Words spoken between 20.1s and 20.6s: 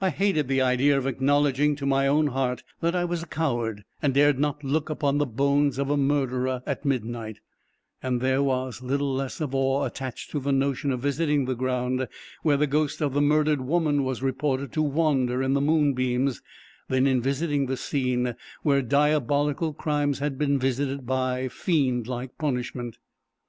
had been